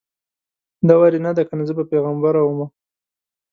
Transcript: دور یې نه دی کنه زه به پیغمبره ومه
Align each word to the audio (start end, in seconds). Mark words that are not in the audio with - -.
دور 0.87 1.11
یې 1.15 1.19
نه 1.25 1.31
دی 1.35 1.43
کنه 1.49 1.63
زه 1.67 1.73
به 1.77 1.83
پیغمبره 1.91 2.41
ومه 2.43 2.67